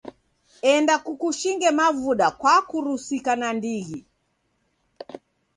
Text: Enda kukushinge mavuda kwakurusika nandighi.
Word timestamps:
Enda 0.73 0.95
kukushinge 1.03 1.69
mavuda 1.79 2.27
kwakurusika 2.39 3.31
nandighi. 3.39 3.99